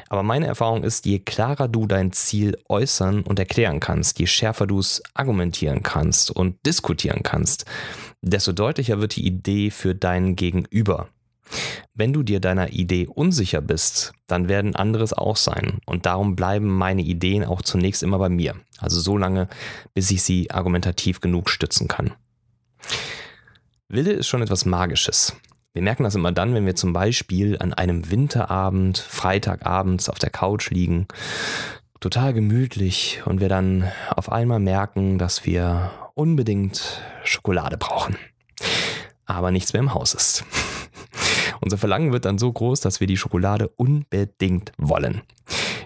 Aber 0.08 0.22
meine 0.22 0.46
Erfahrung 0.46 0.84
ist, 0.84 1.04
je 1.04 1.18
klarer 1.18 1.66
du 1.68 1.86
dein 1.86 2.12
Ziel 2.12 2.58
äußern 2.68 3.22
und 3.22 3.38
erklären 3.38 3.80
kannst, 3.80 4.20
je 4.20 4.26
schärfer 4.26 4.66
du 4.66 4.78
es 4.78 5.02
argumentieren 5.14 5.82
kannst 5.82 6.30
und 6.30 6.64
diskutieren 6.64 7.22
kannst, 7.24 7.64
desto 8.22 8.52
deutlicher 8.52 9.00
wird 9.00 9.16
die 9.16 9.26
Idee 9.26 9.70
für 9.70 9.94
deinen 9.94 10.36
Gegenüber. 10.36 11.08
Wenn 11.94 12.12
du 12.12 12.22
dir 12.22 12.40
deiner 12.40 12.72
Idee 12.72 13.06
unsicher 13.06 13.60
bist, 13.60 14.12
dann 14.26 14.48
werden 14.48 14.76
anderes 14.76 15.12
auch 15.12 15.36
sein. 15.36 15.78
Und 15.86 16.06
darum 16.06 16.36
bleiben 16.36 16.68
meine 16.68 17.02
Ideen 17.02 17.44
auch 17.44 17.62
zunächst 17.62 18.02
immer 18.02 18.18
bei 18.18 18.28
mir. 18.28 18.54
Also 18.78 19.00
so 19.00 19.16
lange, 19.16 19.48
bis 19.94 20.10
ich 20.10 20.22
sie 20.22 20.50
argumentativ 20.50 21.20
genug 21.20 21.48
stützen 21.48 21.88
kann. 21.88 22.12
Wille 23.88 24.12
ist 24.12 24.26
schon 24.26 24.42
etwas 24.42 24.66
Magisches. 24.66 25.36
Wir 25.72 25.82
merken 25.82 26.04
das 26.04 26.14
immer 26.14 26.32
dann, 26.32 26.54
wenn 26.54 26.66
wir 26.66 26.74
zum 26.74 26.92
Beispiel 26.92 27.58
an 27.58 27.72
einem 27.72 28.10
Winterabend, 28.10 28.98
Freitagabends 28.98 30.08
auf 30.08 30.18
der 30.18 30.30
Couch 30.30 30.70
liegen, 30.70 31.06
total 32.00 32.32
gemütlich 32.32 33.22
und 33.26 33.40
wir 33.40 33.48
dann 33.48 33.90
auf 34.10 34.32
einmal 34.32 34.58
merken, 34.58 35.18
dass 35.18 35.44
wir 35.44 35.90
unbedingt 36.14 37.02
Schokolade 37.24 37.76
brauchen. 37.76 38.16
Aber 39.26 39.50
nichts 39.50 39.72
mehr 39.72 39.82
im 39.82 39.92
Haus 39.92 40.14
ist. 40.14 40.44
Unser 41.66 41.78
Verlangen 41.78 42.12
wird 42.12 42.26
dann 42.26 42.38
so 42.38 42.52
groß, 42.52 42.78
dass 42.78 43.00
wir 43.00 43.08
die 43.08 43.16
Schokolade 43.16 43.66
unbedingt 43.74 44.70
wollen. 44.78 45.22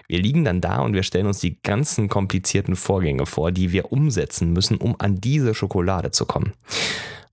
Wir 0.07 0.19
liegen 0.19 0.45
dann 0.45 0.61
da 0.61 0.81
und 0.81 0.93
wir 0.93 1.01
stellen 1.01 1.25
uns 1.25 1.39
die 1.39 1.59
ganzen 1.59 2.07
komplizierten 2.07 2.75
Vorgänge 2.75 3.25
vor, 3.25 3.51
die 3.51 3.71
wir 3.71 3.91
umsetzen 3.91 4.53
müssen, 4.53 4.77
um 4.77 4.95
an 4.99 5.19
diese 5.19 5.55
Schokolade 5.55 6.11
zu 6.11 6.27
kommen. 6.27 6.53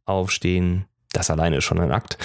Aufstehen, 0.06 0.86
das 1.12 1.30
alleine 1.30 1.58
ist 1.58 1.64
schon 1.64 1.78
ein 1.78 1.92
Akt. 1.92 2.16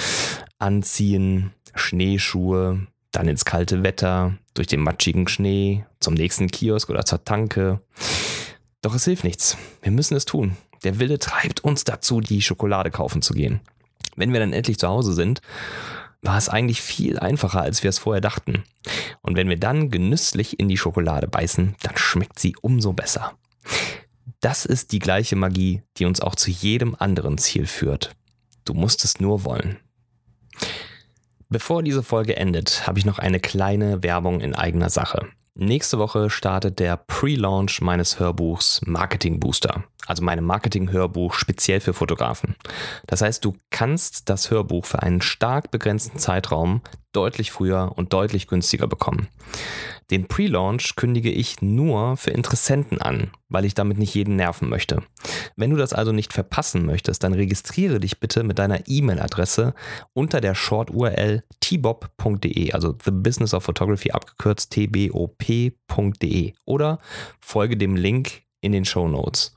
Anziehen, 0.59 1.51
Schneeschuhe, 1.75 2.87
dann 3.11 3.27
ins 3.27 3.43
kalte 3.43 3.83
Wetter, 3.83 4.37
durch 4.53 4.67
den 4.67 4.79
matschigen 4.79 5.27
Schnee, 5.27 5.83
zum 5.99 6.13
nächsten 6.13 6.47
Kiosk 6.47 6.89
oder 6.89 7.03
zur 7.03 7.25
Tanke. 7.25 7.81
Doch 8.81 8.95
es 8.95 9.03
hilft 9.03 9.25
nichts. 9.25 9.57
Wir 9.81 9.91
müssen 9.91 10.15
es 10.15 10.23
tun. 10.23 10.55
Der 10.85 10.99
Wille 10.99 11.19
treibt 11.19 11.65
uns 11.65 11.83
dazu, 11.83 12.21
die 12.21 12.41
Schokolade 12.41 12.91
kaufen 12.91 13.21
zu 13.21 13.33
gehen. 13.33 13.59
Wenn 14.15 14.31
wir 14.31 14.39
dann 14.39 14.53
endlich 14.53 14.79
zu 14.79 14.87
Hause 14.87 15.11
sind, 15.13 15.41
war 16.23 16.37
es 16.37 16.49
eigentlich 16.49 16.81
viel 16.81 17.19
einfacher, 17.19 17.61
als 17.61 17.83
wir 17.83 17.89
es 17.89 17.99
vorher 17.99 18.21
dachten. 18.21 18.63
Und 19.21 19.35
wenn 19.35 19.49
wir 19.49 19.59
dann 19.59 19.91
genüsslich 19.91 20.59
in 20.59 20.67
die 20.69 20.77
Schokolade 20.77 21.27
beißen, 21.27 21.75
dann 21.83 21.97
schmeckt 21.97 22.39
sie 22.39 22.55
umso 22.61 22.93
besser. 22.93 23.33
Das 24.39 24.65
ist 24.65 24.91
die 24.91 24.99
gleiche 24.99 25.35
Magie, 25.35 25.83
die 25.97 26.05
uns 26.05 26.21
auch 26.21 26.35
zu 26.35 26.49
jedem 26.49 26.95
anderen 26.97 27.37
Ziel 27.37 27.65
führt. 27.65 28.15
Du 28.65 28.73
musst 28.73 29.03
es 29.03 29.19
nur 29.19 29.43
wollen. 29.43 29.77
Bevor 31.49 31.83
diese 31.83 32.03
Folge 32.03 32.37
endet, 32.37 32.87
habe 32.87 32.99
ich 32.99 33.05
noch 33.05 33.19
eine 33.19 33.39
kleine 33.39 34.01
Werbung 34.01 34.39
in 34.39 34.55
eigener 34.55 34.89
Sache. 34.89 35.27
Nächste 35.55 35.99
Woche 35.99 36.29
startet 36.29 36.79
der 36.79 36.97
Pre-Launch 36.97 37.81
meines 37.81 38.19
Hörbuchs 38.19 38.81
Marketing 38.85 39.39
Booster, 39.39 39.83
also 40.07 40.23
meinem 40.23 40.45
Marketing-Hörbuch 40.45 41.33
speziell 41.33 41.79
für 41.79 41.93
Fotografen. 41.93 42.55
Das 43.07 43.21
heißt, 43.21 43.43
du 43.43 43.55
kannst 43.69 44.29
das 44.29 44.51
Hörbuch 44.51 44.85
für 44.85 45.01
einen 45.01 45.21
stark 45.21 45.71
begrenzten 45.71 46.19
Zeitraum 46.19 46.81
deutlich 47.13 47.51
früher 47.51 47.93
und 47.95 48.11
deutlich 48.11 48.47
günstiger 48.47 48.87
bekommen. 48.87 49.27
Den 50.11 50.27
Pre-Launch 50.27 50.95
kündige 50.95 51.31
ich 51.31 51.61
nur 51.61 52.17
für 52.17 52.31
Interessenten 52.31 53.01
an, 53.01 53.31
weil 53.49 53.65
ich 53.65 53.73
damit 53.73 53.97
nicht 53.97 54.13
jeden 54.13 54.35
nerven 54.35 54.69
möchte. 54.69 55.03
Wenn 55.55 55.69
du 55.69 55.77
das 55.77 55.93
also 55.93 56.11
nicht 56.11 56.33
verpassen 56.33 56.85
möchtest, 56.85 57.23
dann 57.23 57.33
registriere 57.33 57.99
dich 57.99 58.19
bitte 58.19 58.43
mit 58.43 58.59
deiner 58.59 58.87
E-Mail-Adresse 58.87 59.73
unter 60.13 60.41
der 60.41 60.55
Short-URL 60.55 61.43
tbob.de, 61.61 62.73
also 62.73 62.95
The 63.03 63.11
Business 63.11 63.53
of 63.53 63.63
Photography 63.63 64.11
abgekürzt 64.11 64.71
tbop.de 64.71 66.53
oder 66.65 66.99
folge 67.39 67.77
dem 67.77 67.95
Link 67.95 68.41
in 68.61 68.71
den 68.71 68.85
Show 68.85 69.07
Notes. 69.07 69.55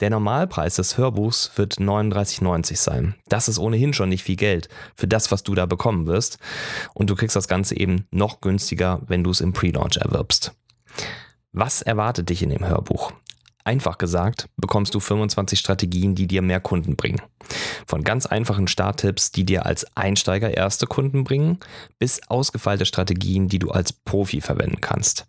Der 0.00 0.10
Normalpreis 0.10 0.76
des 0.76 0.98
Hörbuchs 0.98 1.52
wird 1.56 1.76
39,90 1.76 2.76
sein. 2.76 3.14
Das 3.28 3.48
ist 3.48 3.58
ohnehin 3.58 3.94
schon 3.94 4.10
nicht 4.10 4.24
viel 4.24 4.36
Geld 4.36 4.68
für 4.94 5.08
das, 5.08 5.30
was 5.32 5.42
du 5.42 5.54
da 5.54 5.64
bekommen 5.64 6.06
wirst. 6.06 6.38
Und 6.92 7.08
du 7.08 7.14
kriegst 7.14 7.34
das 7.34 7.48
Ganze 7.48 7.78
eben 7.78 8.06
noch 8.10 8.42
günstiger, 8.42 9.00
wenn 9.06 9.24
du 9.24 9.30
es 9.30 9.40
im 9.40 9.54
Pre-Launch 9.54 9.96
erwirbst. 9.96 10.52
Was 11.52 11.80
erwartet 11.80 12.28
dich 12.28 12.42
in 12.42 12.50
dem 12.50 12.68
Hörbuch? 12.68 13.12
Einfach 13.64 13.96
gesagt, 13.96 14.48
bekommst 14.56 14.94
du 14.94 15.00
25 15.00 15.58
Strategien, 15.58 16.14
die 16.14 16.26
dir 16.26 16.42
mehr 16.42 16.60
Kunden 16.60 16.94
bringen. 16.94 17.22
Von 17.86 18.04
ganz 18.04 18.26
einfachen 18.26 18.68
Starttipps, 18.68 19.32
die 19.32 19.44
dir 19.44 19.64
als 19.64 19.86
Einsteiger 19.96 20.54
erste 20.54 20.86
Kunden 20.86 21.24
bringen, 21.24 21.58
bis 21.98 22.20
ausgefeilte 22.28 22.84
Strategien, 22.84 23.48
die 23.48 23.58
du 23.58 23.70
als 23.70 23.92
Profi 23.92 24.40
verwenden 24.40 24.80
kannst. 24.80 25.26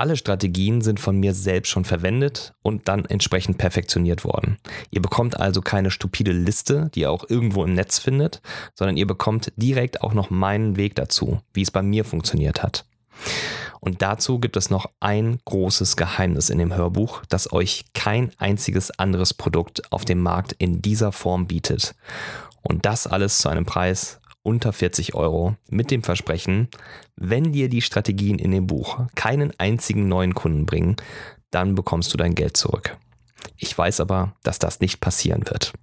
Alle 0.00 0.16
Strategien 0.16 0.80
sind 0.80 1.00
von 1.00 1.18
mir 1.18 1.34
selbst 1.34 1.70
schon 1.70 1.84
verwendet 1.84 2.54
und 2.62 2.86
dann 2.86 3.04
entsprechend 3.04 3.58
perfektioniert 3.58 4.24
worden. 4.24 4.58
Ihr 4.92 5.02
bekommt 5.02 5.40
also 5.40 5.60
keine 5.60 5.90
stupide 5.90 6.30
Liste, 6.30 6.88
die 6.94 7.00
ihr 7.00 7.10
auch 7.10 7.28
irgendwo 7.28 7.64
im 7.64 7.74
Netz 7.74 7.98
findet, 7.98 8.40
sondern 8.76 8.96
ihr 8.96 9.08
bekommt 9.08 9.52
direkt 9.56 10.00
auch 10.02 10.14
noch 10.14 10.30
meinen 10.30 10.76
Weg 10.76 10.94
dazu, 10.94 11.40
wie 11.52 11.62
es 11.62 11.72
bei 11.72 11.82
mir 11.82 12.04
funktioniert 12.04 12.62
hat. 12.62 12.84
Und 13.80 14.00
dazu 14.00 14.38
gibt 14.38 14.56
es 14.56 14.70
noch 14.70 14.88
ein 15.00 15.40
großes 15.44 15.96
Geheimnis 15.96 16.48
in 16.48 16.58
dem 16.58 16.76
Hörbuch, 16.76 17.22
das 17.28 17.52
euch 17.52 17.86
kein 17.92 18.30
einziges 18.38 18.96
anderes 19.00 19.34
Produkt 19.34 19.90
auf 19.90 20.04
dem 20.04 20.20
Markt 20.20 20.52
in 20.52 20.80
dieser 20.80 21.10
Form 21.10 21.48
bietet. 21.48 21.96
Und 22.62 22.86
das 22.86 23.08
alles 23.08 23.38
zu 23.38 23.48
einem 23.48 23.66
Preis 23.66 24.20
unter 24.48 24.72
40 24.72 25.14
Euro 25.14 25.56
mit 25.68 25.90
dem 25.90 26.02
Versprechen, 26.02 26.68
wenn 27.16 27.52
dir 27.52 27.68
die 27.68 27.82
Strategien 27.82 28.38
in 28.38 28.50
dem 28.50 28.66
Buch 28.66 28.98
keinen 29.14 29.52
einzigen 29.58 30.08
neuen 30.08 30.34
Kunden 30.34 30.64
bringen, 30.64 30.96
dann 31.50 31.74
bekommst 31.74 32.12
du 32.14 32.16
dein 32.16 32.34
Geld 32.34 32.56
zurück. 32.56 32.96
Ich 33.56 33.76
weiß 33.76 34.00
aber, 34.00 34.34
dass 34.42 34.58
das 34.58 34.80
nicht 34.80 35.00
passieren 35.00 35.44
wird. 35.50 35.74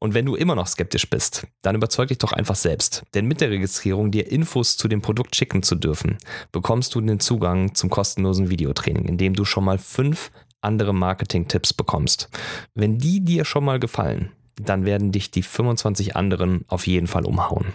Und 0.00 0.14
wenn 0.14 0.26
du 0.26 0.34
immer 0.34 0.56
noch 0.56 0.66
skeptisch 0.66 1.08
bist, 1.08 1.46
dann 1.62 1.76
überzeug 1.76 2.08
dich 2.08 2.18
doch 2.18 2.32
einfach 2.32 2.56
selbst. 2.56 3.04
Denn 3.14 3.26
mit 3.26 3.40
der 3.40 3.50
Registrierung, 3.50 4.10
dir 4.10 4.28
Infos 4.28 4.76
zu 4.76 4.88
dem 4.88 5.00
Produkt 5.00 5.36
schicken 5.36 5.62
zu 5.62 5.76
dürfen, 5.76 6.18
bekommst 6.50 6.96
du 6.96 7.00
den 7.00 7.20
Zugang 7.20 7.76
zum 7.76 7.88
kostenlosen 7.88 8.50
Videotraining, 8.50 9.04
in 9.04 9.16
dem 9.16 9.34
du 9.34 9.44
schon 9.44 9.64
mal 9.64 9.78
fünf 9.78 10.32
andere 10.60 10.92
Marketing-Tipps 10.92 11.72
bekommst. 11.72 12.28
Wenn 12.74 12.98
die 12.98 13.24
dir 13.24 13.44
schon 13.44 13.64
mal 13.64 13.78
gefallen, 13.78 14.32
dann 14.56 14.84
werden 14.84 15.12
dich 15.12 15.30
die 15.30 15.42
25 15.42 16.16
anderen 16.16 16.64
auf 16.68 16.86
jeden 16.86 17.06
Fall 17.06 17.24
umhauen. 17.24 17.72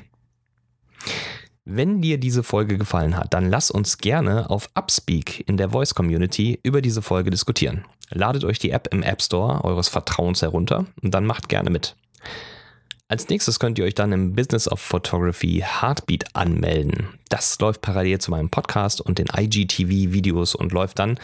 Wenn 1.70 2.02
dir 2.02 2.18
diese 2.18 2.44
Folge 2.44 2.78
gefallen 2.78 3.18
hat, 3.18 3.34
dann 3.34 3.50
lass 3.50 3.72
uns 3.72 3.98
gerne 3.98 4.50
auf 4.50 4.70
Upspeak 4.74 5.44
in 5.50 5.58
der 5.58 5.72
Voice 5.72 5.96
Community 5.96 6.60
über 6.64 6.82
diese 6.82 7.02
Folge 7.02 7.30
diskutieren. 7.30 7.84
Ladet 8.10 8.46
euch 8.46 8.58
die 8.58 8.72
App 8.72 8.88
im 8.94 9.04
App 9.04 9.22
Store 9.22 9.66
eures 9.66 9.90
Vertrauens 9.90 10.42
herunter 10.42 10.86
und 11.02 11.14
dann 11.14 11.26
macht 11.26 11.50
gerne 11.50 11.70
mit. 11.70 11.98
Als 13.10 13.30
nächstes 13.30 13.60
könnt 13.60 13.80
ihr 13.80 13.86
euch 13.86 13.96
dann 13.96 14.12
im 14.12 14.34
Business 14.34 14.70
of 14.70 14.82
Photography 14.82 15.64
Heartbeat 15.66 16.26
anmelden. 16.36 17.08
Das 17.30 17.58
läuft 17.60 17.82
parallel 17.82 18.20
zu 18.20 18.32
meinem 18.32 18.50
Podcast 18.50 19.00
und 19.00 19.18
den 19.18 19.28
IGTV-Videos 19.28 20.56
und 20.56 20.74
läuft 20.74 21.00
dann 21.00 21.18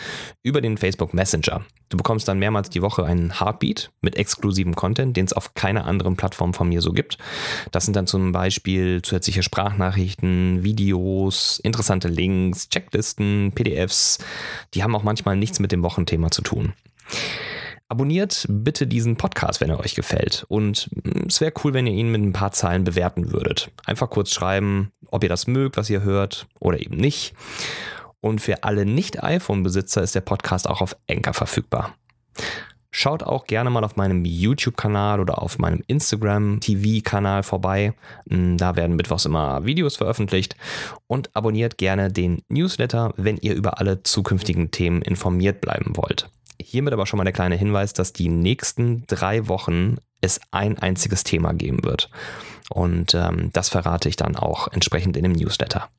über 0.43 0.62
den 0.62 0.77
Facebook 0.77 1.13
Messenger. 1.13 1.65
Du 1.93 1.97
bekommst 1.97 2.27
dann 2.27 2.39
mehrmals 2.39 2.71
die 2.71 2.81
Woche 2.81 3.05
einen 3.05 3.39
Heartbeat 3.39 3.91
mit 4.01 4.15
exklusivem 4.15 4.75
Content, 4.75 5.15
den 5.15 5.25
es 5.25 5.33
auf 5.33 5.53
keiner 5.53 5.85
anderen 5.85 6.15
Plattform 6.15 6.55
von 6.55 6.67
mir 6.67 6.81
so 6.81 6.91
gibt. 6.91 7.19
Das 7.69 7.85
sind 7.85 7.95
dann 7.95 8.07
zum 8.07 8.31
Beispiel 8.31 9.03
zusätzliche 9.03 9.43
Sprachnachrichten, 9.43 10.63
Videos, 10.63 11.59
interessante 11.59 12.07
Links, 12.07 12.69
Checklisten, 12.69 13.51
PDFs. 13.53 14.17
Die 14.73 14.81
haben 14.81 14.95
auch 14.95 15.03
manchmal 15.03 15.35
nichts 15.35 15.59
mit 15.59 15.71
dem 15.71 15.83
Wochenthema 15.83 16.31
zu 16.31 16.41
tun. 16.41 16.73
Abonniert 17.89 18.47
bitte 18.50 18.88
diesen 18.88 19.15
Podcast, 19.15 19.62
wenn 19.62 19.69
er 19.69 19.79
euch 19.79 19.93
gefällt. 19.93 20.45
Und 20.47 20.89
es 21.27 21.41
wäre 21.41 21.53
cool, 21.63 21.75
wenn 21.75 21.85
ihr 21.85 21.93
ihn 21.93 22.12
mit 22.12 22.23
ein 22.23 22.33
paar 22.33 22.53
Zeilen 22.53 22.85
bewerten 22.85 23.31
würdet. 23.31 23.69
Einfach 23.85 24.09
kurz 24.09 24.31
schreiben, 24.31 24.91
ob 25.12 25.21
ihr 25.21 25.29
das 25.29 25.45
mögt, 25.45 25.77
was 25.77 25.91
ihr 25.91 26.01
hört 26.01 26.47
oder 26.59 26.79
eben 26.79 26.97
nicht. 26.97 27.35
Und 28.23 28.39
für 28.39 28.63
alle 28.63 28.85
Nicht-iPhone-Besitzer 28.85 30.01
ist 30.01 30.15
der 30.15 30.21
Podcast 30.21 30.69
auch 30.69 30.79
auf 30.79 30.95
Anchor 31.09 31.33
verfügbar. 31.33 31.93
Schaut 32.89 33.21
auch 33.21 33.47
gerne 33.47 33.69
mal 33.69 33.83
auf 33.83 33.97
meinem 33.97 34.23
YouTube-Kanal 34.23 35.19
oder 35.19 35.41
auf 35.41 35.59
meinem 35.59 35.83
Instagram-TV-Kanal 35.87 37.43
vorbei. 37.43 37.93
Mm, 38.25 38.55
da 38.55 38.77
werden 38.77 38.95
mittwochs 38.95 39.25
immer 39.25 39.65
Videos 39.65 39.97
veröffentlicht. 39.97 40.55
Und 41.07 41.35
abonniert 41.35 41.77
gerne 41.77 42.13
den 42.13 42.43
Newsletter, 42.47 43.13
wenn 43.17 43.35
ihr 43.37 43.55
über 43.55 43.79
alle 43.79 44.03
zukünftigen 44.03 44.71
Themen 44.71 45.01
informiert 45.01 45.59
bleiben 45.59 45.97
wollt. 45.97 46.29
Hiermit 46.61 46.93
aber 46.93 47.05
schon 47.05 47.17
mal 47.17 47.25
der 47.25 47.33
kleine 47.33 47.55
Hinweis, 47.55 47.91
dass 47.91 48.13
die 48.13 48.29
nächsten 48.29 49.03
drei 49.07 49.49
Wochen 49.49 49.97
es 50.21 50.39
ein 50.51 50.79
einziges 50.79 51.25
Thema 51.25 51.51
geben 51.51 51.83
wird. 51.83 52.09
Und 52.69 53.15
ähm, 53.15 53.49
das 53.51 53.67
verrate 53.67 54.07
ich 54.07 54.15
dann 54.15 54.37
auch 54.37 54.69
entsprechend 54.69 55.17
in 55.17 55.23
dem 55.23 55.33
Newsletter. 55.33 55.89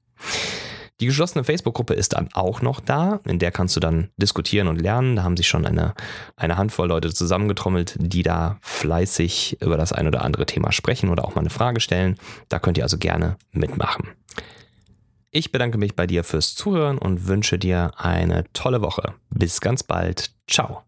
Die 1.01 1.07
geschlossene 1.07 1.43
Facebook-Gruppe 1.43 1.95
ist 1.95 2.13
dann 2.13 2.29
auch 2.35 2.63
noch 2.63 2.81
da, 2.81 3.21
in 3.25 3.41
der 3.41 3.51
kannst 3.51 3.75
du 3.75 3.81
dann 3.81 4.11
diskutieren 4.17 4.69
und 4.69 4.81
lernen. 4.81 5.17
Da 5.17 5.25
haben 5.25 5.37
sich 5.37 5.49
schon 5.49 5.67
eine, 5.67 5.95
eine 6.37 6.57
Handvoll 6.57 6.89
Leute 6.89 7.13
zusammengetrommelt, 7.13 7.97
die 7.99 8.23
da 8.23 8.59
fleißig 8.61 9.59
über 9.61 9.77
das 9.77 9.93
ein 9.93 10.07
oder 10.07 10.23
andere 10.23 10.47
Thema 10.47 10.71
sprechen 10.71 11.11
oder 11.11 11.25
auch 11.25 11.35
mal 11.35 11.41
eine 11.41 11.51
Frage 11.51 11.81
stellen. 11.81 12.17
Da 12.49 12.61
könnt 12.61 12.79
ihr 12.79 12.85
also 12.85 12.99
gerne 12.99 13.37
mitmachen. 13.51 14.09
Ich 15.33 15.51
bedanke 15.51 15.79
mich 15.79 15.97
bei 15.97 16.07
dir 16.07 16.23
fürs 16.23 16.55
Zuhören 16.55 16.97
und 16.97 17.27
wünsche 17.27 17.59
dir 17.59 17.91
eine 17.97 18.45
tolle 18.53 18.83
Woche. 18.83 19.15
Bis 19.31 19.61
ganz 19.61 19.83
bald. 19.83 20.31
Ciao. 20.47 20.85